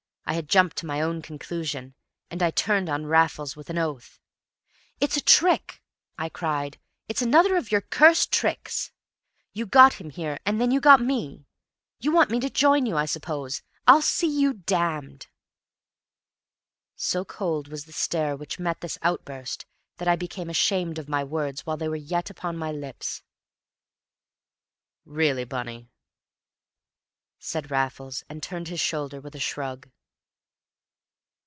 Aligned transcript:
I 0.25 0.35
had 0.35 0.47
jumped 0.47 0.77
to 0.77 0.85
my 0.85 1.01
own 1.01 1.21
conclusion, 1.21 1.93
and 2.29 2.41
I 2.41 2.51
turned 2.51 2.87
on 2.87 3.05
Raffles 3.05 3.57
with 3.57 3.69
an 3.69 3.77
oath. 3.77 4.17
"It's 5.01 5.17
a 5.17 5.21
trick!" 5.21 5.83
I 6.17 6.29
cried. 6.29 6.79
"It's 7.09 7.21
another 7.21 7.57
of 7.57 7.69
your 7.69 7.81
cursed 7.81 8.31
tricks! 8.31 8.93
You 9.51 9.65
got 9.65 9.95
him 9.95 10.09
here, 10.09 10.39
and 10.45 10.61
then 10.61 10.71
you 10.71 10.79
got 10.79 11.01
me. 11.01 11.47
You 11.99 12.13
want 12.13 12.31
me 12.31 12.39
to 12.39 12.49
join 12.49 12.85
you, 12.85 12.95
I 12.95 13.07
suppose? 13.07 13.61
I'll 13.85 14.01
see 14.01 14.29
you 14.39 14.53
damned!" 14.53 15.27
So 16.95 17.25
cold 17.25 17.67
was 17.67 17.83
the 17.83 17.91
stare 17.91 18.37
which 18.37 18.57
met 18.57 18.79
this 18.79 18.97
outburst 19.01 19.65
that 19.97 20.07
I 20.07 20.15
became 20.15 20.49
ashamed 20.49 20.97
of 20.97 21.09
my 21.09 21.25
words 21.25 21.65
while 21.65 21.75
they 21.75 21.89
were 21.89 21.97
yet 21.97 22.29
upon 22.29 22.55
my 22.55 22.71
lips. 22.71 23.21
"Really, 25.03 25.43
Bunny!" 25.43 25.89
said 27.37 27.69
Raffles, 27.69 28.23
and 28.29 28.41
turned 28.41 28.69
his 28.69 28.79
shoulder 28.79 29.19
with 29.19 29.35
a 29.35 29.39
shrug. 29.39 29.89